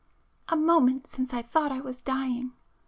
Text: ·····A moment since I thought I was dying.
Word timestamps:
·····A 0.55 0.57
moment 0.71 1.03
since 1.13 1.31
I 1.31 1.43
thought 1.51 1.71
I 1.77 1.81
was 1.87 2.01
dying. 2.15 2.47